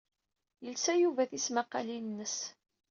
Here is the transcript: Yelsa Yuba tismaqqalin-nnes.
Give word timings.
Yelsa 0.65 0.93
Yuba 1.01 1.23
tismaqqalin-nnes. 1.31 2.37